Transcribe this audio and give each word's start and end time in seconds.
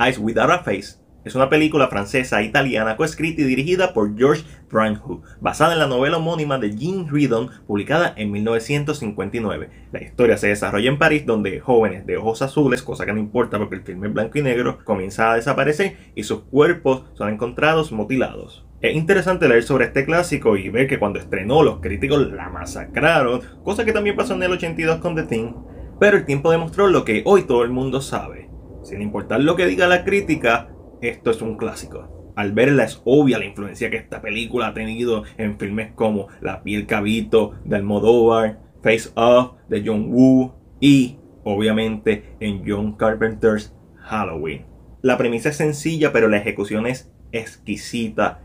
Eyes 0.00 0.18
Without 0.18 0.50
a 0.50 0.58
Face 0.60 0.98
es 1.24 1.34
una 1.34 1.50
película 1.50 1.88
francesa 1.88 2.42
italiana 2.42 2.96
coescrita 2.96 3.42
y 3.42 3.44
dirigida 3.44 3.92
por 3.92 4.16
Georges 4.16 4.46
Franju, 4.68 5.22
basada 5.40 5.72
en 5.72 5.80
la 5.80 5.88
novela 5.88 6.18
homónima 6.18 6.56
de 6.58 6.74
Jean 6.74 7.08
Ridon, 7.08 7.50
publicada 7.66 8.14
en 8.16 8.30
1959. 8.30 9.68
La 9.92 10.02
historia 10.02 10.36
se 10.36 10.48
desarrolla 10.48 10.88
en 10.88 10.98
París, 10.98 11.26
donde 11.26 11.60
jóvenes 11.60 12.06
de 12.06 12.16
ojos 12.16 12.42
azules, 12.42 12.82
cosa 12.82 13.04
que 13.04 13.12
no 13.12 13.18
importa 13.18 13.58
porque 13.58 13.74
el 13.74 13.82
filme 13.82 14.06
es 14.06 14.14
blanco 14.14 14.38
y 14.38 14.42
negro, 14.42 14.78
comienzan 14.84 15.32
a 15.32 15.34
desaparecer 15.34 15.96
y 16.14 16.22
sus 16.22 16.44
cuerpos 16.44 17.02
son 17.14 17.28
encontrados 17.30 17.90
mutilados. 17.90 18.64
Es 18.80 18.94
interesante 18.94 19.48
leer 19.48 19.64
sobre 19.64 19.86
este 19.86 20.04
clásico 20.04 20.56
y 20.56 20.68
ver 20.68 20.86
que 20.86 21.00
cuando 21.00 21.18
estrenó 21.18 21.64
los 21.64 21.80
críticos 21.80 22.30
la 22.32 22.48
masacraron, 22.48 23.40
cosa 23.64 23.84
que 23.84 23.92
también 23.92 24.14
pasó 24.14 24.34
en 24.34 24.44
el 24.44 24.52
82 24.52 24.98
con 24.98 25.16
The 25.16 25.24
Thing, 25.24 25.52
pero 25.98 26.16
el 26.16 26.24
tiempo 26.24 26.52
demostró 26.52 26.86
lo 26.86 27.04
que 27.04 27.22
hoy 27.26 27.42
todo 27.42 27.64
el 27.64 27.70
mundo 27.70 28.00
sabe. 28.00 28.47
Sin 28.88 29.02
importar 29.02 29.40
lo 29.42 29.54
que 29.54 29.66
diga 29.66 29.86
la 29.86 30.02
crítica, 30.02 30.70
esto 31.02 31.30
es 31.30 31.42
un 31.42 31.58
clásico. 31.58 32.32
Al 32.36 32.52
verla 32.52 32.84
es 32.84 33.02
obvia 33.04 33.38
la 33.38 33.44
influencia 33.44 33.90
que 33.90 33.98
esta 33.98 34.22
película 34.22 34.68
ha 34.68 34.72
tenido 34.72 35.24
en 35.36 35.58
filmes 35.58 35.92
como 35.92 36.28
La 36.40 36.62
piel 36.62 36.86
cabito 36.86 37.52
de 37.66 37.76
Almodóvar, 37.76 38.60
Face 38.82 39.10
Off 39.14 39.58
de 39.68 39.82
John 39.84 40.06
Woo 40.10 40.54
y 40.80 41.18
obviamente 41.44 42.36
en 42.40 42.62
John 42.66 42.96
Carpenter's 42.96 43.74
Halloween. 43.96 44.64
La 45.02 45.18
premisa 45.18 45.50
es 45.50 45.56
sencilla 45.56 46.10
pero 46.10 46.28
la 46.28 46.38
ejecución 46.38 46.86
es 46.86 47.12
exquisita. 47.30 48.40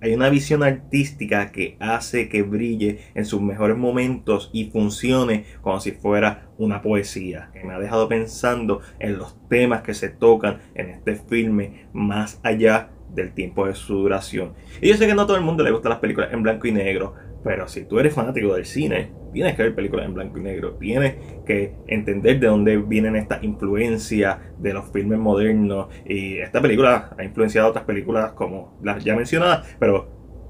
Hay 0.00 0.12
una 0.12 0.28
visión 0.28 0.62
artística 0.62 1.50
que 1.52 1.76
hace 1.80 2.28
que 2.28 2.42
brille 2.42 3.00
en 3.14 3.24
sus 3.24 3.40
mejores 3.40 3.78
momentos 3.78 4.50
y 4.52 4.66
funcione 4.66 5.46
como 5.62 5.80
si 5.80 5.92
fuera 5.92 6.48
una 6.58 6.82
poesía. 6.82 7.50
Que 7.54 7.64
me 7.64 7.74
ha 7.74 7.78
dejado 7.78 8.06
pensando 8.06 8.82
en 8.98 9.16
los 9.16 9.36
temas 9.48 9.82
que 9.82 9.94
se 9.94 10.10
tocan 10.10 10.58
en 10.74 10.90
este 10.90 11.16
filme 11.16 11.86
más 11.92 12.40
allá 12.42 12.90
del 13.14 13.32
tiempo 13.32 13.66
de 13.66 13.74
su 13.74 13.94
duración. 13.94 14.52
Y 14.80 14.88
yo 14.88 14.96
sé 14.96 15.06
que 15.06 15.14
no 15.14 15.22
a 15.22 15.26
todo 15.26 15.38
el 15.38 15.42
mundo 15.42 15.64
le 15.64 15.70
gustan 15.70 15.90
las 15.90 16.00
películas 16.00 16.32
en 16.32 16.42
blanco 16.42 16.66
y 16.66 16.72
negro, 16.72 17.14
pero 17.46 17.68
si 17.68 17.84
tú 17.84 18.00
eres 18.00 18.12
fanático 18.12 18.56
del 18.56 18.66
cine, 18.66 19.12
tienes 19.32 19.54
que 19.54 19.62
ver 19.62 19.74
películas 19.76 20.04
en 20.06 20.14
blanco 20.14 20.36
y 20.36 20.42
negro, 20.42 20.72
tienes 20.80 21.14
que 21.46 21.76
entender 21.86 22.40
de 22.40 22.48
dónde 22.48 22.76
vienen 22.76 23.14
estas 23.14 23.44
influencias 23.44 24.38
de 24.58 24.74
los 24.74 24.90
filmes 24.90 25.20
modernos. 25.20 25.86
Y 26.04 26.38
esta 26.38 26.60
película 26.60 27.14
ha 27.16 27.22
influenciado 27.22 27.68
otras 27.68 27.84
películas 27.84 28.32
como 28.32 28.76
las 28.82 29.04
ya 29.04 29.14
mencionadas, 29.14 29.76
pero 29.78 30.08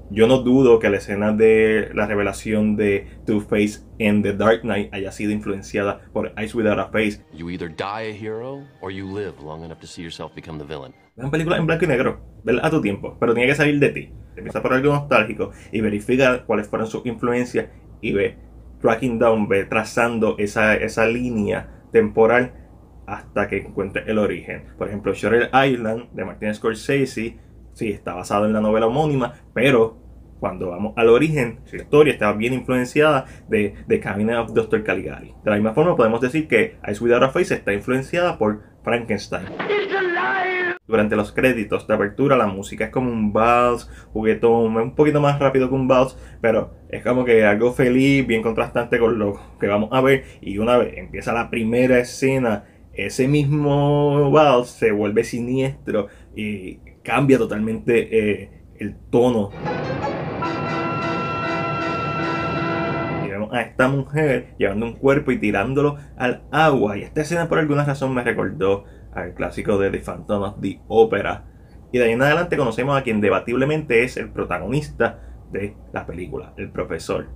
yo 0.09 0.25
no 0.25 0.39
dudo 0.39 0.79
que 0.79 0.89
la 0.89 0.97
escena 0.97 1.33
de 1.33 1.91
la 1.93 2.07
revelación 2.07 2.75
de 2.75 3.05
Two-Face 3.27 3.81
en 3.99 4.23
The 4.23 4.33
Dark 4.33 4.61
Knight 4.61 4.91
haya 4.91 5.11
sido 5.11 5.31
influenciada 5.31 6.01
por 6.13 6.33
Eyes 6.35 6.55
Without 6.55 6.79
a 6.79 6.87
Face. 6.87 7.23
You 7.31 7.51
either 7.51 7.69
die 7.69 8.09
a 8.09 8.11
hero 8.11 8.63
or 8.81 8.91
you 8.91 9.05
live 9.05 9.33
long 9.43 9.63
enough 9.63 9.79
to 9.81 9.85
see 9.85 10.01
yourself 10.01 10.33
become 10.33 10.57
the 10.57 10.65
villain. 10.65 10.95
Vean 11.15 11.29
películas 11.29 11.59
en 11.59 11.67
blanco 11.67 11.85
y 11.85 11.89
negro, 11.89 12.21
verlas 12.43 12.65
a 12.65 12.71
tu 12.71 12.81
tiempo, 12.81 13.17
pero 13.19 13.35
tiene 13.35 13.47
que 13.49 13.55
salir 13.55 13.79
de 13.79 13.89
ti. 13.89 14.11
Empieza 14.37 14.61
por 14.61 14.73
algo 14.73 14.93
nostálgico 14.93 15.51
y 15.71 15.81
verifica 15.81 16.43
cuáles 16.45 16.67
fueron 16.67 16.87
sus 16.87 17.05
influencias 17.05 17.67
y 18.01 18.13
ve 18.13 18.37
tracking 18.81 19.19
down, 19.19 19.47
ve 19.47 19.65
trazando 19.65 20.35
esa, 20.37 20.75
esa 20.75 21.07
línea 21.07 21.69
temporal 21.91 22.53
hasta 23.07 23.47
que 23.47 23.57
encuentre 23.57 24.03
el 24.05 24.19
origen. 24.19 24.65
Por 24.77 24.87
ejemplo, 24.87 25.13
Shutter 25.13 25.49
Island 25.65 26.11
de 26.11 26.25
Martin 26.25 26.53
Scorsese 26.53 27.37
sí, 27.73 27.89
está 27.89 28.13
basado 28.13 28.45
en 28.45 28.53
la 28.53 28.61
novela 28.61 28.87
homónima, 28.87 29.33
pero 29.53 29.97
cuando 30.39 30.69
vamos 30.69 30.93
al 30.97 31.09
origen, 31.09 31.59
su 31.65 31.77
historia 31.77 32.13
está 32.13 32.31
bien 32.33 32.53
influenciada 32.53 33.25
de 33.47 33.73
The 33.87 33.99
Cabinet 33.99 34.37
of 34.37 34.53
Dr. 34.53 34.83
Caligari. 34.83 35.33
De 35.43 35.49
la 35.49 35.55
misma 35.55 35.73
forma, 35.73 35.95
podemos 35.95 36.21
decir 36.21 36.47
que 36.47 36.75
Ice 36.87 37.03
Without 37.03 37.23
a 37.23 37.29
Face 37.29 37.55
está 37.55 37.73
influenciada 37.73 38.37
por 38.37 38.61
Frankenstein. 38.83 39.76
Durante 40.87 41.17
los 41.17 41.33
créditos 41.33 41.85
de 41.85 41.93
apertura, 41.93 42.37
la 42.37 42.47
música 42.47 42.85
es 42.85 42.91
como 42.91 43.11
un 43.11 43.33
vals, 43.33 43.89
juguetón, 44.13 44.77
un 44.77 44.95
poquito 44.95 45.19
más 45.19 45.37
rápido 45.37 45.67
que 45.67 45.75
un 45.75 45.87
vals, 45.87 46.17
pero 46.39 46.71
es 46.89 47.03
como 47.03 47.25
que 47.25 47.43
algo 47.45 47.73
feliz, 47.73 48.25
bien 48.25 48.41
contrastante 48.41 48.97
con 48.97 49.19
lo 49.19 49.37
que 49.59 49.67
vamos 49.67 49.89
a 49.91 49.99
ver. 49.99 50.23
Y 50.39 50.59
una 50.59 50.77
vez 50.77 50.97
empieza 50.97 51.33
la 51.33 51.49
primera 51.49 51.99
escena, 51.99 52.63
ese 52.93 53.27
mismo 53.27 54.31
vals 54.31 54.69
se 54.69 54.91
vuelve 54.91 55.25
siniestro 55.25 56.07
y 56.35 56.77
cambia 57.03 57.37
totalmente 57.37 58.41
eh, 58.41 58.49
el 58.79 58.95
tono. 59.09 59.51
A 63.51 63.61
esta 63.61 63.87
mujer 63.87 64.55
llevando 64.57 64.85
un 64.85 64.93
cuerpo 64.93 65.31
y 65.31 65.39
tirándolo 65.39 65.97
al 66.17 66.43
agua. 66.51 66.97
Y 66.97 67.03
esta 67.03 67.21
escena 67.21 67.47
por 67.47 67.59
alguna 67.59 67.85
razón 67.85 68.13
me 68.13 68.23
recordó 68.23 68.85
al 69.13 69.33
clásico 69.33 69.77
de 69.77 69.89
The 69.89 69.99
Phantom 69.99 70.43
of 70.43 70.61
the 70.61 70.79
Opera. 70.87 71.45
Y 71.91 71.99
de 71.99 72.05
ahí 72.05 72.11
en 72.11 72.21
adelante 72.21 72.57
conocemos 72.57 72.97
a 72.97 73.03
quien 73.03 73.21
debatiblemente 73.21 74.03
es 74.03 74.17
el 74.17 74.29
protagonista 74.29 75.19
de 75.51 75.75
la 75.93 76.05
película, 76.05 76.53
el 76.57 76.69
profesor, 76.69 77.27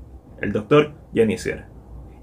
el 0.42 0.52
doctor 0.52 0.94
Jennifer, 1.14 1.66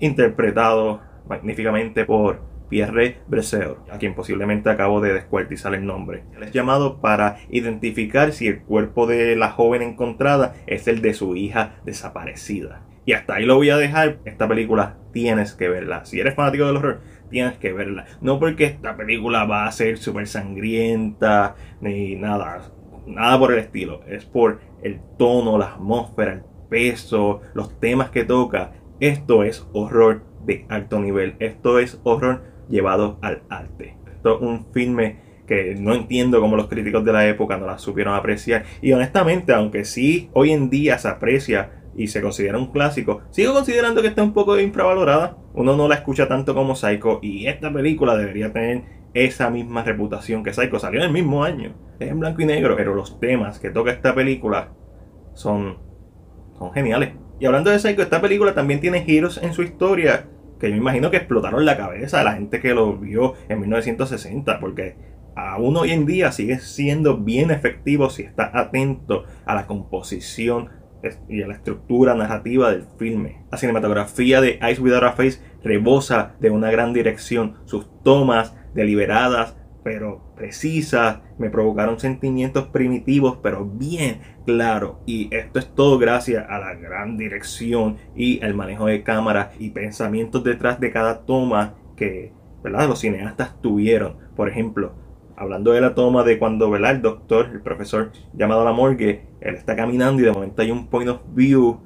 interpretado 0.00 1.00
magníficamente 1.26 2.04
por 2.04 2.42
Pierre 2.68 3.18
Breseur, 3.26 3.78
a 3.90 3.98
quien 3.98 4.14
posiblemente 4.14 4.68
acabo 4.70 5.00
de 5.00 5.14
descuartizar 5.14 5.74
el 5.74 5.86
nombre. 5.86 6.24
Él 6.36 6.42
es 6.42 6.52
llamado 6.52 7.00
para 7.00 7.38
identificar 7.48 8.32
si 8.32 8.46
el 8.46 8.60
cuerpo 8.60 9.06
de 9.06 9.36
la 9.36 9.50
joven 9.50 9.82
encontrada 9.82 10.54
es 10.66 10.86
el 10.86 11.00
de 11.00 11.14
su 11.14 11.34
hija 11.36 11.76
desaparecida. 11.84 12.82
Y 13.08 13.14
hasta 13.14 13.36
ahí 13.36 13.46
lo 13.46 13.56
voy 13.56 13.70
a 13.70 13.78
dejar. 13.78 14.18
Esta 14.26 14.46
película 14.46 14.98
tienes 15.12 15.54
que 15.54 15.70
verla. 15.70 16.04
Si 16.04 16.20
eres 16.20 16.34
fanático 16.34 16.66
del 16.66 16.76
horror, 16.76 17.00
tienes 17.30 17.56
que 17.56 17.72
verla. 17.72 18.04
No 18.20 18.38
porque 18.38 18.64
esta 18.64 18.98
película 18.98 19.46
va 19.46 19.64
a 19.64 19.72
ser 19.72 19.96
súper 19.96 20.26
sangrienta 20.26 21.56
ni 21.80 22.16
nada. 22.16 22.70
Nada 23.06 23.38
por 23.38 23.54
el 23.54 23.60
estilo. 23.60 24.02
Es 24.06 24.26
por 24.26 24.60
el 24.82 25.00
tono, 25.16 25.56
la 25.56 25.72
atmósfera, 25.72 26.34
el 26.34 26.42
peso, 26.68 27.40
los 27.54 27.80
temas 27.80 28.10
que 28.10 28.24
toca. 28.24 28.72
Esto 29.00 29.42
es 29.42 29.66
horror 29.72 30.22
de 30.44 30.66
alto 30.68 31.00
nivel. 31.00 31.34
Esto 31.38 31.78
es 31.78 31.98
horror 32.04 32.42
llevado 32.68 33.18
al 33.22 33.40
arte. 33.48 33.96
Esto 34.12 34.36
es 34.36 34.42
un 34.42 34.66
filme 34.74 35.16
que 35.46 35.76
no 35.76 35.94
entiendo 35.94 36.42
cómo 36.42 36.56
los 36.56 36.68
críticos 36.68 37.06
de 37.06 37.14
la 37.14 37.26
época 37.26 37.56
no 37.56 37.64
la 37.64 37.78
supieron 37.78 38.14
apreciar. 38.14 38.66
Y 38.82 38.92
honestamente, 38.92 39.54
aunque 39.54 39.86
sí 39.86 40.28
hoy 40.34 40.50
en 40.50 40.68
día 40.68 40.98
se 40.98 41.08
aprecia 41.08 41.70
y 41.96 42.08
se 42.08 42.20
considera 42.20 42.58
un 42.58 42.70
clásico, 42.70 43.22
sigo 43.30 43.52
considerando 43.52 44.02
que 44.02 44.08
está 44.08 44.22
un 44.22 44.32
poco 44.32 44.58
infravalorada. 44.58 45.36
Uno 45.54 45.76
no 45.76 45.88
la 45.88 45.96
escucha 45.96 46.28
tanto 46.28 46.54
como 46.54 46.76
Psycho 46.76 47.18
y 47.22 47.46
esta 47.46 47.72
película 47.72 48.16
debería 48.16 48.52
tener 48.52 48.82
esa 49.14 49.50
misma 49.50 49.82
reputación 49.82 50.44
que 50.44 50.52
Psycho. 50.52 50.78
Salió 50.78 51.00
en 51.00 51.06
el 51.06 51.12
mismo 51.12 51.42
año. 51.42 51.74
Es 51.98 52.10
en 52.10 52.20
blanco 52.20 52.42
y 52.42 52.46
negro, 52.46 52.76
pero 52.76 52.94
los 52.94 53.18
temas 53.18 53.58
que 53.58 53.70
toca 53.70 53.90
esta 53.90 54.14
película 54.14 54.70
son, 55.34 55.78
son 56.56 56.72
geniales. 56.72 57.10
Y 57.40 57.46
hablando 57.46 57.70
de 57.70 57.78
Psycho, 57.78 58.02
esta 58.02 58.20
película 58.20 58.54
también 58.54 58.80
tiene 58.80 59.02
giros 59.02 59.40
en 59.42 59.52
su 59.52 59.62
historia 59.62 60.26
que 60.58 60.70
yo 60.70 60.76
imagino 60.76 61.10
que 61.10 61.18
explotaron 61.18 61.64
la 61.64 61.76
cabeza 61.76 62.18
de 62.18 62.24
la 62.24 62.34
gente 62.34 62.60
que 62.60 62.74
lo 62.74 62.96
vio 62.96 63.34
en 63.48 63.60
1960, 63.60 64.58
porque 64.60 64.96
aún 65.36 65.76
hoy 65.76 65.92
en 65.92 66.04
día 66.04 66.32
sigue 66.32 66.58
siendo 66.58 67.18
bien 67.18 67.50
efectivo 67.50 68.10
si 68.10 68.22
está 68.22 68.50
atento 68.58 69.24
a 69.46 69.54
la 69.54 69.66
composición 69.66 70.70
y 71.28 71.42
a 71.42 71.46
la 71.46 71.54
estructura 71.54 72.14
narrativa 72.14 72.70
del 72.70 72.86
filme. 72.98 73.44
La 73.50 73.58
cinematografía 73.58 74.40
de 74.40 74.58
Ice 74.70 74.80
Without 74.80 75.04
a 75.04 75.12
Face 75.12 75.40
rebosa 75.62 76.34
de 76.40 76.50
una 76.50 76.70
gran 76.70 76.92
dirección, 76.92 77.56
sus 77.64 77.86
tomas 78.02 78.54
deliberadas 78.74 79.56
pero 79.88 80.34
precisas, 80.36 81.20
me 81.38 81.48
provocaron 81.48 81.98
sentimientos 81.98 82.66
primitivos, 82.66 83.38
pero 83.42 83.64
bien 83.64 84.20
claros. 84.44 84.96
Y 85.06 85.34
esto 85.34 85.58
es 85.58 85.74
todo 85.74 85.98
gracias 85.98 86.44
a 86.46 86.58
la 86.58 86.74
gran 86.74 87.16
dirección 87.16 87.96
y 88.14 88.44
el 88.44 88.52
manejo 88.52 88.84
de 88.84 89.02
cámara 89.02 89.52
y 89.58 89.70
pensamientos 89.70 90.44
detrás 90.44 90.78
de 90.78 90.90
cada 90.90 91.24
toma 91.24 91.74
que 91.96 92.32
¿verdad? 92.62 92.86
los 92.86 93.00
cineastas 93.00 93.60
tuvieron. 93.62 94.16
Por 94.36 94.50
ejemplo, 94.50 94.92
hablando 95.38 95.72
de 95.72 95.80
la 95.80 95.94
toma 95.94 96.24
de 96.24 96.38
cuando 96.38 96.70
¿verdad? 96.70 96.92
el 96.92 97.02
doctor, 97.02 97.50
el 97.52 97.60
profesor 97.60 98.12
llamado 98.34 98.62
a 98.62 98.64
la 98.64 98.72
morgue, 98.72 99.26
él 99.40 99.54
está 99.54 99.76
caminando 99.76 100.20
y 100.20 100.24
de 100.24 100.32
momento 100.32 100.62
hay 100.62 100.70
un 100.70 100.88
point 100.88 101.08
of 101.08 101.20
view 101.34 101.80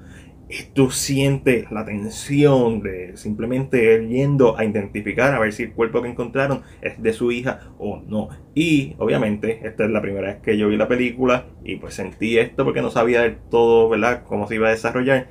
tú 0.74 0.90
sientes 0.90 1.70
la 1.70 1.84
tensión 1.84 2.82
de 2.82 3.16
simplemente 3.16 4.06
yendo 4.06 4.58
a 4.58 4.64
identificar 4.64 5.34
a 5.34 5.38
ver 5.38 5.52
si 5.52 5.64
el 5.64 5.72
cuerpo 5.72 6.02
que 6.02 6.08
encontraron 6.08 6.62
es 6.80 7.02
de 7.02 7.12
su 7.12 7.32
hija 7.32 7.72
o 7.78 8.02
no. 8.06 8.28
Y 8.54 8.94
obviamente, 8.98 9.66
esta 9.66 9.84
es 9.84 9.90
la 9.90 10.02
primera 10.02 10.28
vez 10.28 10.40
que 10.40 10.58
yo 10.58 10.68
vi 10.68 10.76
la 10.76 10.88
película 10.88 11.46
y 11.64 11.76
pues 11.76 11.94
sentí 11.94 12.38
esto 12.38 12.64
porque 12.64 12.82
no 12.82 12.90
sabía 12.90 13.22
del 13.22 13.36
todo, 13.50 13.88
¿verdad?, 13.88 14.24
cómo 14.26 14.46
se 14.46 14.56
iba 14.56 14.68
a 14.68 14.72
desarrollar. 14.72 15.28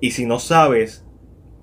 Y 0.00 0.12
si 0.12 0.26
no 0.26 0.38
sabes, 0.38 1.06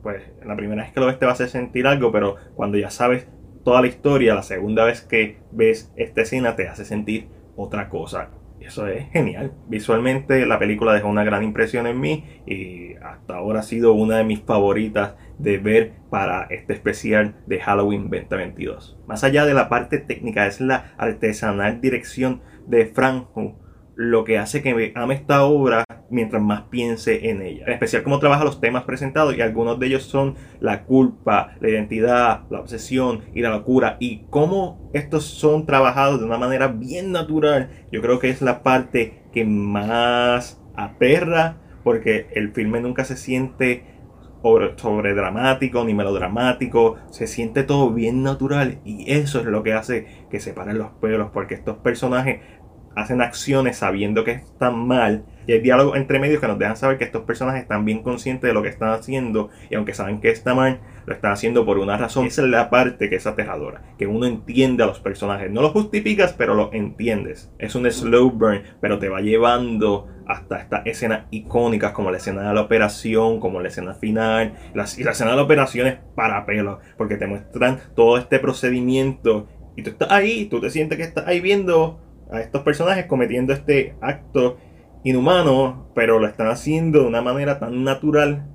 pues 0.01 0.23
la 0.45 0.55
primera 0.55 0.83
vez 0.83 0.93
que 0.93 0.99
lo 0.99 1.07
ves 1.07 1.19
te 1.19 1.25
va 1.25 1.31
a 1.31 1.35
hacer 1.35 1.49
sentir 1.49 1.87
algo, 1.87 2.11
pero 2.11 2.35
cuando 2.55 2.77
ya 2.77 2.89
sabes 2.89 3.27
toda 3.65 3.81
la 3.81 3.87
historia, 3.87 4.35
la 4.35 4.43
segunda 4.43 4.85
vez 4.85 5.01
que 5.01 5.39
ves 5.51 5.91
esta 5.97 6.21
escena 6.21 6.55
te 6.55 6.69
hace 6.69 6.85
sentir 6.85 7.27
otra 7.57 7.89
cosa 7.89 8.29
eso 8.65 8.87
es 8.87 9.09
genial. 9.11 9.53
Visualmente 9.67 10.45
la 10.45 10.59
película 10.59 10.93
dejó 10.93 11.07
una 11.07 11.23
gran 11.23 11.43
impresión 11.43 11.87
en 11.87 11.99
mí 11.99 12.25
y 12.45 12.95
hasta 12.95 13.35
ahora 13.35 13.59
ha 13.59 13.63
sido 13.63 13.93
una 13.93 14.17
de 14.17 14.23
mis 14.23 14.41
favoritas 14.41 15.15
de 15.37 15.57
ver 15.57 15.93
para 16.09 16.43
este 16.49 16.73
especial 16.73 17.35
de 17.45 17.59
Halloween 17.59 18.09
2022. 18.09 18.97
Más 19.07 19.23
allá 19.23 19.45
de 19.45 19.53
la 19.53 19.69
parte 19.69 19.99
técnica, 19.99 20.47
es 20.47 20.61
la 20.61 20.93
artesanal 20.97 21.81
dirección 21.81 22.41
de 22.65 22.87
Frank 22.87 23.27
lo 23.95 24.23
que 24.23 24.37
hace 24.37 24.61
que 24.61 24.73
me 24.73 24.91
ame 24.95 25.15
esta 25.15 25.43
obra 25.43 25.85
mientras 26.09 26.41
más 26.41 26.63
piense 26.63 27.29
en 27.29 27.41
ella. 27.41 27.65
En 27.65 27.73
especial 27.73 28.03
cómo 28.03 28.19
trabaja 28.19 28.43
los 28.43 28.59
temas 28.61 28.83
presentados 28.83 29.35
y 29.35 29.41
algunos 29.41 29.79
de 29.79 29.87
ellos 29.87 30.03
son 30.03 30.35
la 30.59 30.83
culpa, 30.83 31.55
la 31.59 31.69
identidad, 31.69 32.41
la 32.49 32.59
obsesión 32.59 33.21
y 33.33 33.41
la 33.41 33.49
locura 33.49 33.97
y 33.99 34.25
cómo 34.29 34.89
estos 34.93 35.25
son 35.25 35.65
trabajados 35.65 36.19
de 36.19 36.25
una 36.25 36.37
manera 36.37 36.67
bien 36.67 37.11
natural. 37.11 37.69
Yo 37.91 38.01
creo 38.01 38.19
que 38.19 38.29
es 38.29 38.41
la 38.41 38.63
parte 38.63 39.23
que 39.31 39.45
más 39.45 40.61
aperra 40.75 41.57
porque 41.83 42.27
el 42.33 42.51
filme 42.51 42.81
nunca 42.81 43.05
se 43.05 43.15
siente 43.15 43.95
sobre 44.77 45.15
dramático 45.15 45.83
ni 45.83 45.95
melodramático, 45.95 46.97
se 47.09 47.25
siente 47.25 47.63
todo 47.63 47.91
bien 47.91 48.21
natural 48.21 48.79
y 48.85 49.11
eso 49.11 49.39
es 49.39 49.45
lo 49.45 49.63
que 49.63 49.73
hace 49.73 50.27
que 50.29 50.39
se 50.39 50.53
paren 50.53 50.77
los 50.77 50.91
pelos 51.01 51.31
porque 51.33 51.55
estos 51.55 51.77
personajes 51.77 52.41
hacen 52.95 53.21
acciones 53.21 53.77
sabiendo 53.77 54.23
que 54.23 54.31
están 54.31 54.87
mal. 54.87 55.25
Y 55.47 55.51
hay 55.51 55.59
diálogos 55.59 55.97
entre 55.97 56.19
medios 56.19 56.41
que 56.41 56.47
nos 56.47 56.57
dejan 56.57 56.77
saber 56.77 56.97
que 56.97 57.03
estos 57.03 57.23
personajes 57.23 57.61
están 57.61 57.85
bien 57.85 58.01
conscientes 58.01 58.47
de 58.47 58.53
lo 58.53 58.63
que 58.63 58.69
están 58.69 58.89
haciendo. 58.89 59.49
Y 59.69 59.75
aunque 59.75 59.93
saben 59.93 60.19
que 60.19 60.31
está 60.31 60.55
mal, 60.55 60.79
lo 61.05 61.13
están 61.13 61.31
haciendo 61.31 61.65
por 61.65 61.77
una 61.77 61.97
razón. 61.97 62.25
Esa 62.25 62.41
es 62.41 62.47
la 62.47 62.69
parte 62.69 63.09
que 63.09 63.17
es 63.17 63.27
aterradora. 63.27 63.83
Que 63.99 64.07
uno 64.07 64.25
entiende 64.25 64.83
a 64.83 64.87
los 64.87 64.99
personajes. 64.99 65.51
No 65.51 65.61
lo 65.61 65.69
justificas, 65.69 66.33
pero 66.33 66.55
lo 66.55 66.73
entiendes. 66.73 67.51
Es 67.59 67.75
un 67.75 67.89
slow 67.91 68.31
burn, 68.31 68.63
pero 68.81 68.97
te 68.97 69.09
va 69.09 69.21
llevando 69.21 70.07
hasta 70.25 70.57
estas 70.57 70.87
escenas 70.87 71.25
icónicas 71.29 71.91
como 71.91 72.09
la 72.09 72.17
escena 72.17 72.47
de 72.47 72.53
la 72.55 72.61
operación, 72.61 73.39
como 73.39 73.61
la 73.61 73.67
escena 73.67 73.93
final. 73.93 74.55
y 74.73 75.03
la 75.03 75.11
escena 75.11 75.31
de 75.31 75.35
la 75.35 75.43
operación 75.43 75.87
es 75.87 75.97
para 76.15 76.43
pelo. 76.47 76.79
Porque 76.97 77.17
te 77.17 77.27
muestran 77.27 77.79
todo 77.95 78.17
este 78.17 78.39
procedimiento. 78.39 79.47
Y 79.75 79.83
tú 79.83 79.91
estás 79.91 80.09
ahí, 80.09 80.45
tú 80.45 80.59
te 80.59 80.71
sientes 80.71 80.97
que 80.97 81.03
estás 81.03 81.27
ahí 81.27 81.39
viendo 81.41 81.99
a 82.31 82.41
estos 82.41 82.63
personajes 82.63 83.05
cometiendo 83.05 83.53
este 83.53 83.95
acto 84.01 84.57
inhumano, 85.03 85.89
pero 85.93 86.19
lo 86.19 86.27
están 86.27 86.47
haciendo 86.47 87.01
de 87.01 87.07
una 87.07 87.21
manera 87.21 87.59
tan 87.59 87.83
natural 87.83 88.47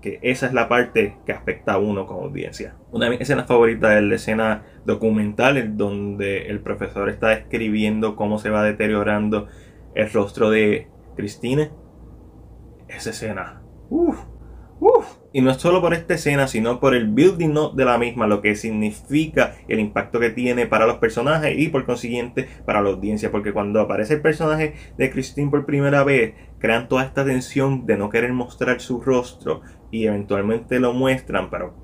que 0.00 0.18
esa 0.22 0.46
es 0.46 0.52
la 0.52 0.68
parte 0.68 1.16
que 1.26 1.32
afecta 1.32 1.72
a 1.72 1.78
uno 1.78 2.06
como 2.06 2.22
audiencia. 2.22 2.76
Una 2.92 3.06
de 3.06 3.12
mis 3.12 3.20
escenas 3.20 3.46
favoritas 3.46 3.96
es 3.96 4.02
la 4.02 4.14
escena 4.14 4.62
documental 4.84 5.56
en 5.56 5.76
donde 5.76 6.48
el 6.48 6.60
profesor 6.60 7.08
está 7.08 7.28
describiendo 7.28 8.14
cómo 8.16 8.38
se 8.38 8.50
va 8.50 8.62
deteriorando 8.62 9.48
el 9.94 10.10
rostro 10.12 10.50
de 10.50 10.88
Christine. 11.16 11.70
Esa 12.86 13.10
escena. 13.10 13.62
Uf, 13.90 14.18
y 15.32 15.42
no 15.42 15.50
es 15.50 15.58
solo 15.58 15.80
por 15.80 15.92
esta 15.92 16.14
escena, 16.14 16.48
sino 16.48 16.80
por 16.80 16.94
el 16.94 17.08
building 17.08 17.56
up 17.56 17.74
de 17.74 17.84
la 17.84 17.98
misma, 17.98 18.26
lo 18.26 18.40
que 18.40 18.54
significa 18.54 19.56
el 19.68 19.78
impacto 19.78 20.20
que 20.20 20.30
tiene 20.30 20.66
para 20.66 20.86
los 20.86 20.98
personajes 20.98 21.58
y 21.58 21.68
por 21.68 21.84
consiguiente 21.84 22.48
para 22.64 22.80
la 22.80 22.88
audiencia. 22.88 23.30
Porque 23.30 23.52
cuando 23.52 23.80
aparece 23.80 24.14
el 24.14 24.22
personaje 24.22 24.74
de 24.96 25.10
Christine 25.10 25.50
por 25.50 25.66
primera 25.66 26.02
vez, 26.02 26.34
crean 26.58 26.88
toda 26.88 27.04
esta 27.04 27.24
tensión 27.24 27.84
de 27.84 27.98
no 27.98 28.08
querer 28.08 28.32
mostrar 28.32 28.80
su 28.80 29.00
rostro 29.00 29.60
y 29.90 30.06
eventualmente 30.06 30.80
lo 30.80 30.94
muestran, 30.94 31.50
pero 31.50 31.74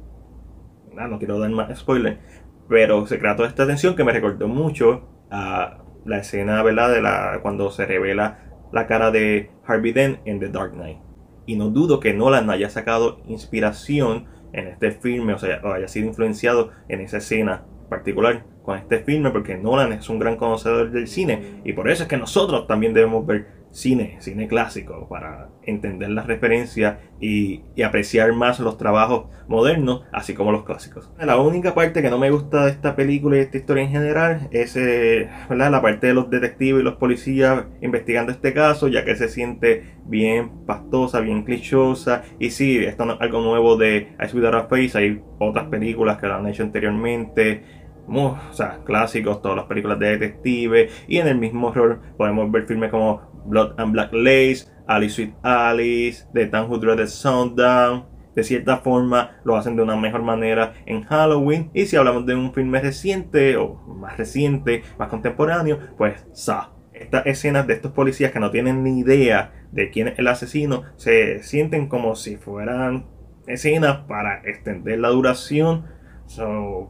no 0.95 1.19
quiero 1.19 1.39
dar 1.39 1.51
más 1.51 1.79
spoiler. 1.79 2.21
Pero 2.69 3.07
se 3.07 3.19
crea 3.19 3.37
toda 3.37 3.49
esta 3.49 3.67
tensión 3.67 3.95
que 3.95 4.05
me 4.05 4.13
recordó 4.13 4.49
mucho 4.49 5.07
a 5.31 5.83
la 6.07 6.19
escena 6.19 6.63
¿verdad? 6.63 6.91
de 6.91 7.03
la 7.03 7.41
cuando 7.43 7.71
se 7.71 7.85
revela 7.85 8.39
la 8.73 8.87
cara 8.87 9.11
de 9.11 9.51
Harvey 9.67 9.93
Dent 9.93 10.21
en 10.25 10.41
The 10.41 10.49
Dark 10.49 10.73
Knight. 10.73 10.99
Y 11.47 11.57
no 11.57 11.71
dudo 11.71 12.01
que 12.01 12.15
Nolan 12.15 12.51
haya 12.51 12.71
sacado 12.71 13.21
inspiración 13.29 14.27
en 14.53 14.69
este 14.69 14.93
filme, 14.93 15.35
o 15.35 15.39
sea, 15.39 15.61
o 15.65 15.73
haya 15.73 15.89
sido 15.89 16.07
influenciado 16.07 16.71
en 16.89 17.01
esa 17.01 17.19
escena 17.19 17.65
particular 17.89 18.45
con 18.63 18.79
este 18.79 19.01
filme, 19.01 19.31
porque 19.31 19.57
Nolan 19.57 19.93
es 19.93 20.09
un 20.09 20.19
gran 20.19 20.37
conocedor 20.37 20.91
del 20.91 21.07
cine 21.07 21.61
y 21.65 21.73
por 21.73 21.91
eso 21.91 22.05
es 22.05 22.09
que 22.09 22.17
nosotros 22.17 22.67
también 22.67 22.95
debemos 22.95 23.27
ver 23.27 23.64
cine, 23.75 24.17
cine 24.21 24.47
clásico, 24.47 25.09
para 25.09 25.49
entender 25.65 26.09
las 26.11 26.27
referencias 26.27 26.99
y, 27.21 27.63
apreciar 27.85 28.33
más 28.33 28.61
los 28.61 28.79
trabajos 28.79 29.27
modernos, 29.49 30.05
así 30.13 30.33
como 30.33 30.53
los 30.53 30.65
clásicos. 30.65 31.11
La 31.19 31.37
única 31.39 31.75
parte 31.75 32.01
que 32.01 32.09
no 32.09 32.19
me 32.19 32.31
gusta 32.31 32.65
de 32.65 32.71
esta 32.71 32.97
película 32.97 33.37
y 33.37 33.39
de 33.41 33.45
esta 33.45 33.59
historia 33.59 33.83
en 33.83 33.91
general 33.91 34.49
es 34.53 34.77
eh, 34.77 35.29
la 35.51 35.83
parte 35.83 36.07
de 36.07 36.15
los 36.15 36.31
detectives 36.31 36.81
y 36.81 36.85
los 36.85 36.95
policías 36.95 37.65
investigando 37.83 38.33
este 38.33 38.55
caso, 38.55 38.89
ya 38.89 39.05
que 39.05 39.17
se 39.17 39.29
siente 39.29 39.97
bien 40.07 40.65
pastosa, 40.67 41.21
bien 41.21 41.43
clichosa. 41.43 42.23
Y 42.39 42.51
sí, 42.51 42.79
esto 42.79 43.05
es 43.05 43.21
algo 43.21 43.41
nuevo 43.43 43.77
de 43.77 44.15
Ice 44.25 44.37
Without 44.37 44.55
a 44.55 44.63
Face, 44.69 44.97
hay 44.97 45.21
otras 45.39 45.67
películas 45.67 46.19
que 46.19 46.27
lo 46.27 46.37
han 46.37 46.47
hecho 46.47 46.63
anteriormente 46.63 47.85
o 48.07 48.37
sea, 48.53 48.81
clásicos, 48.85 49.41
todas 49.41 49.57
las 49.57 49.67
películas 49.67 49.99
de 49.99 50.19
detective 50.19 50.91
y 51.09 51.19
en 51.19 51.29
el 51.29 51.39
mismo 51.39 51.73
rol 51.73 52.01
podemos 52.17 52.51
ver 52.51 52.67
filmes 52.67 52.91
como 52.91 53.34
Blood 53.45 53.75
and 53.79 53.93
Black 53.93 54.13
Lace, 54.13 54.69
Alice 54.87 55.15
Sweet 55.15 55.35
Alice, 55.43 56.27
The 56.33 56.47
Town 56.47 56.71
Who 56.71 56.79
Dreaded 56.79 57.09
Sundown. 57.09 58.07
De 58.35 58.43
cierta 58.43 58.79
forma 58.79 59.37
lo 59.45 59.57
hacen 59.57 59.77
de 59.77 59.83
una 59.83 59.97
mejor 59.97 60.23
manera 60.23 60.75
en 60.87 61.03
Halloween. 61.05 61.71
Y 61.73 61.87
si 61.87 61.97
hablamos 61.97 62.27
de 62.27 62.35
un 62.35 62.53
filme 62.53 62.81
reciente 62.81 63.57
o 63.57 63.75
más 63.87 64.17
reciente, 64.17 64.83
más 64.99 65.09
contemporáneo, 65.09 65.79
pues 65.97 66.25
Saw. 66.33 66.75
Estas 66.93 67.27
escenas 67.27 67.67
de 67.67 67.75
estos 67.75 67.93
policías 67.93 68.33
que 68.33 68.41
no 68.41 68.51
tienen 68.51 68.85
ni 68.85 69.01
idea 69.01 69.53
de 69.73 69.91
quién 69.91 70.07
es 70.07 70.19
el 70.19 70.29
asesino 70.29 70.85
se 70.97 71.43
sienten 71.43 71.89
como 71.89 72.15
si 72.15 72.37
fueran 72.37 73.07
escenas 73.49 73.99
para 74.07 74.43
extender 74.45 75.01
la 75.01 75.09
duración 75.09 75.87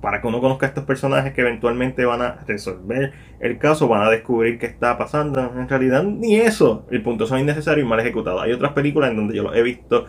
para 0.01 0.21
que 0.21 0.27
uno 0.27 0.41
conozca 0.41 0.67
a 0.67 0.69
estos 0.69 0.85
personajes 0.85 1.33
que 1.33 1.43
eventualmente 1.43 2.05
van 2.05 2.23
a 2.23 2.45
resolver 2.47 3.13
el 3.41 3.59
caso, 3.59 3.89
van 3.89 4.03
a 4.03 4.11
descubrir 4.11 4.59
qué 4.59 4.67
está 4.67 4.97
pasando. 4.97 5.41
En 5.41 5.69
realidad, 5.69 6.03
ni 6.03 6.37
eso. 6.37 6.87
El 6.91 7.03
punto 7.03 7.27
son 7.27 7.41
innecesarios 7.41 7.87
y 7.87 7.89
mal 7.89 8.01
ejecutados. 8.01 8.43
Hay 8.43 8.53
otras 8.53 8.73
películas 8.73 9.11
en 9.11 9.17
donde 9.17 9.37
yo 9.37 9.43
lo 9.43 9.55
he 9.55 9.63
visto 9.63 10.07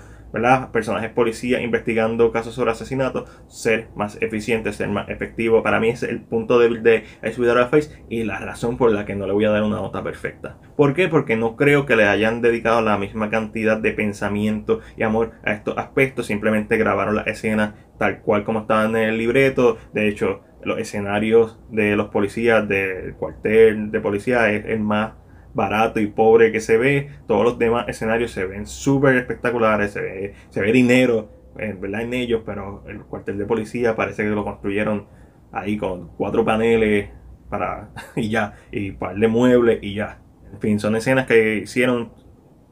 Personajes 0.72 1.12
policías 1.12 1.62
investigando 1.62 2.32
casos 2.32 2.54
sobre 2.54 2.72
asesinatos, 2.72 3.30
ser 3.48 3.88
más 3.96 4.22
eficiente, 4.22 4.74
ser 4.74 4.90
más 4.90 5.08
efectivo. 5.10 5.64
Para 5.64 5.80
mí 5.80 5.90
es 5.90 6.04
el 6.04 6.22
punto 6.22 6.60
débil 6.60 6.84
de 6.84 7.06
Ice 7.24 7.40
Without 7.40 7.70
Face 7.70 8.04
y 8.10 8.24
la 8.24 8.40
razón 8.40 8.78
por 8.78 8.92
la 8.92 9.06
que 9.06 9.16
no 9.16 9.28
le 9.28 9.34
voy 9.34 9.46
a 9.46 9.52
dar 9.52 9.64
una 9.64 9.78
nota 9.78 10.04
perfecta. 10.04 10.58
¿Por 10.76 10.94
qué? 10.94 11.08
Porque 11.08 11.38
no 11.38 11.56
creo 11.56 11.86
que 11.86 11.96
le 11.96 12.06
hayan 12.06 12.42
dedicado 12.42 12.82
la 12.82 12.98
misma 12.98 13.30
cantidad 13.30 13.78
de 13.78 13.94
pensamiento 13.94 14.82
y 14.98 15.04
amor 15.04 15.32
a 15.44 15.54
estos 15.54 15.78
aspectos. 15.78 16.26
Simplemente 16.26 16.78
grabaron 16.78 17.16
la 17.16 17.22
escena 17.22 17.76
tal 17.98 18.20
cual 18.20 18.44
como 18.44 18.60
estaban 18.60 18.96
en 18.96 19.10
el 19.10 19.18
libreto. 19.18 19.78
De 19.94 20.08
hecho, 20.10 20.42
los 20.64 20.80
escenarios 20.80 21.60
de 21.70 21.96
los 21.96 22.10
policías 22.10 22.68
del 22.68 23.14
cuartel 23.16 23.92
de 23.92 24.00
policía 24.02 24.52
es 24.52 24.66
el 24.66 24.80
más 24.80 25.14
barato 25.56 26.00
y 26.00 26.08
pobre 26.08 26.52
que 26.52 26.60
se 26.60 26.78
ve. 26.78 27.10
Todos 27.28 27.44
los 27.44 27.58
demás 27.58 27.88
escenarios 27.88 28.32
se 28.32 28.46
ven 28.46 28.68
súper 28.68 29.16
espectaculares, 29.16 29.92
se 29.92 30.02
ve, 30.02 30.34
se 30.50 30.62
ve 30.62 30.72
dinero 30.72 31.30
en, 31.58 31.82
¿verdad? 31.82 32.02
en 32.02 32.14
ellos, 32.14 32.44
pero 32.46 32.84
el 32.88 33.00
cuartel 33.00 33.40
de 33.40 33.46
policía 33.46 33.96
parece 33.96 34.24
que 34.24 34.30
lo 34.30 34.44
construyeron 34.44 35.08
ahí 35.52 35.78
con 35.78 36.10
cuatro 36.10 36.46
paneles 36.46 37.10
para 37.50 37.90
y 38.16 38.30
ya, 38.30 38.54
y 38.72 38.92
par 38.92 39.16
de 39.16 39.28
muebles 39.28 39.80
y 39.82 39.96
ya. 39.96 40.20
En 40.54 40.60
fin, 40.60 40.80
son 40.80 40.96
escenas 40.96 41.26
que 41.26 41.58
hicieron 41.58 42.12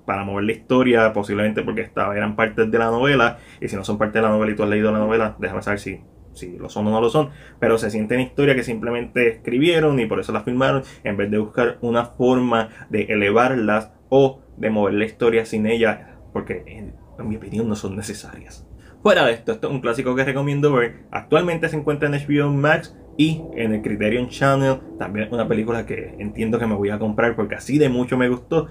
para 0.06 0.26
mover 0.26 0.44
la 0.44 0.52
historia, 0.52 1.14
posiblemente 1.14 1.64
porque 1.64 1.82
esta, 1.82 2.16
eran 2.16 2.36
partes 2.36 2.70
de 2.70 2.78
la 2.78 2.92
novela, 2.92 3.40
y 3.62 3.70
si 3.70 3.78
no 3.78 3.86
son 3.86 3.98
parte 3.98 4.20
de 4.20 4.24
la 4.24 4.30
novela 4.30 4.52
y 4.52 4.56
tú 4.56 4.64
has 4.64 4.70
leído 4.70 4.92
la 4.92 5.00
novela, 5.00 5.36
déjame 5.40 5.62
saber 5.62 5.80
si 5.80 6.02
si 6.34 6.58
lo 6.58 6.70
son 6.70 6.88
o 6.88 6.92
no 6.92 7.02
lo 7.02 7.10
son, 7.10 7.30
pero 7.60 7.78
se 7.78 7.90
sienten 7.90 8.20
historias 8.20 8.56
que 8.56 8.64
simplemente 8.64 9.28
escribieron 9.30 10.00
y 10.00 10.06
por 10.06 10.20
eso 10.20 10.32
las 10.32 10.44
filmaron, 10.44 10.84
en 11.04 11.18
vez 11.18 11.32
de 11.32 11.38
buscar 11.38 11.78
una 11.82 12.06
forma 12.06 12.70
de 12.90 13.04
elevarlas 13.04 13.92
o 14.10 14.42
de 14.58 14.70
mover 14.70 14.96
la 14.96 15.06
historia 15.06 15.46
sin 15.46 15.66
ellas, 15.66 16.00
porque 16.32 16.64
en, 16.68 16.96
mi 17.28 17.36
opinión 17.36 17.70
no 17.70 17.76
son 17.76 17.96
necesarias. 17.96 18.68
Fuera 19.02 19.26
de 19.26 19.34
esto, 19.34 19.52
esto 19.52 19.68
es 19.68 19.74
un 19.74 19.82
clásico 19.82 20.16
que 20.16 20.24
recomiendo 20.24 20.74
ver. 20.74 21.04
Actualmente 21.12 21.70
se 21.70 21.78
encuentra 21.78 22.08
en 22.08 22.16
HBO 22.16 22.50
Max 22.50 22.98
y 23.18 23.42
en 23.56 23.74
el 23.74 23.82
Criterion 23.82 24.30
Channel. 24.30 24.80
También 24.98 25.28
una 25.32 25.48
película 25.48 25.86
que 25.86 26.16
entiendo 26.20 26.58
que 26.58 26.66
me 26.66 26.76
voy 26.76 26.90
a 26.90 27.00
comprar 27.00 27.36
porque 27.36 27.56
así 27.56 27.78
de 27.78 27.90
mucho 27.90 28.18
me 28.18 28.30
gustó. 28.30 28.68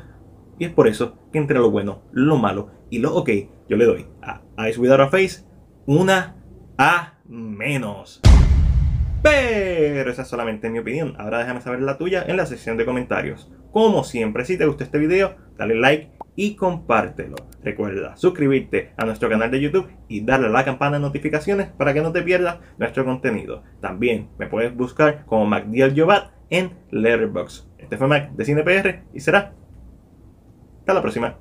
Y 0.59 0.65
es 0.65 0.73
por 0.73 0.89
eso 0.89 1.19
que 1.33 1.39
entre 1.39 1.59
lo 1.59 1.71
bueno, 1.71 2.03
lo 2.13 2.37
malo 2.37 2.71
y 2.91 2.99
lo 2.99 3.15
ok, 3.15 3.31
yo 3.69 3.77
le 3.77 3.85
doy 3.85 4.07
a 4.23 4.69
Ice 4.69 4.81
Without 4.81 5.01
a 5.01 5.09
Face 5.09 5.45
una 5.87 6.37
A 6.79 7.19
menos. 7.33 8.21
Pero 9.23 10.11
esa 10.11 10.23
es 10.23 10.29
solamente 10.29 10.69
mi 10.69 10.79
opinión. 10.79 11.15
Ahora 11.19 11.39
déjame 11.39 11.61
saber 11.61 11.81
la 11.81 11.97
tuya 11.97 12.25
en 12.27 12.37
la 12.37 12.47
sección 12.47 12.77
de 12.77 12.85
comentarios. 12.85 13.51
Como 13.71 14.05
siempre, 14.05 14.45
si 14.45 14.59
te 14.59 14.67
gustó 14.67 14.85
este 14.85 14.99
video, 14.99 15.37
dale 15.57 15.75
like 15.75 16.11
y 16.37 16.57
compártelo. 16.57 17.37
Recuerda 17.63 18.17
suscribirte 18.17 18.93
a 18.97 19.05
nuestro 19.05 19.29
canal 19.29 19.51
de 19.51 19.61
YouTube 19.61 19.89
y 20.09 20.25
darle 20.25 20.49
a 20.49 20.51
la 20.51 20.65
campana 20.65 20.97
de 20.97 21.03
notificaciones 21.03 21.69
para 21.69 21.95
que 21.95 22.03
no 22.03 22.13
te 22.13 22.23
pierdas 22.23 22.59
nuestro 22.79 23.05
contenido. 23.05 23.63
También 23.81 24.29
me 24.39 24.47
puedes 24.47 24.75
buscar 24.77 25.25
como 25.25 25.47
MacDiel 25.47 25.99
Jobat 25.99 26.33
en 26.51 26.73
Letterboxd. 26.91 27.67
Este 27.79 27.97
fue 27.97 28.09
Mac 28.09 28.33
de 28.33 28.45
CinePR 28.45 29.03
y 29.15 29.21
será 29.21 29.55
hasta 30.81 30.95
la 30.95 31.01
próxima. 31.01 31.39